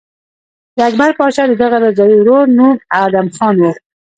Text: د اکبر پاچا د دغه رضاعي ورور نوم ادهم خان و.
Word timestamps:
د 0.77 0.77
اکبر 0.89 1.11
پاچا 1.17 1.43
د 1.47 1.53
دغه 1.61 1.77
رضاعي 1.85 2.15
ورور 2.19 2.45
نوم 2.57 2.75
ادهم 3.03 3.27
خان 3.35 3.55
و. 3.61 3.63